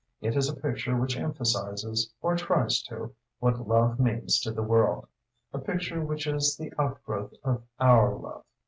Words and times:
It 0.19 0.35
is 0.35 0.49
a 0.49 0.55
picture 0.55 0.97
which 0.99 1.15
emphasises, 1.15 2.11
or 2.23 2.35
tries 2.35 2.81
to, 2.89 3.13
what 3.37 3.67
love 3.67 3.99
means 3.99 4.39
to 4.39 4.51
the 4.51 4.63
world, 4.63 5.07
a 5.53 5.59
picture 5.59 6.03
which 6.03 6.25
is 6.25 6.57
the 6.57 6.73
outgrowth 6.79 7.35
of 7.43 7.61
our 7.79 8.15
love. 8.15 8.43